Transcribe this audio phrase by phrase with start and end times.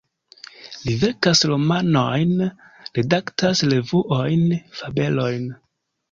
[0.85, 2.31] Li verkas romanojn,
[2.99, 4.41] redaktas revuojn,
[4.79, 5.45] fabelojn.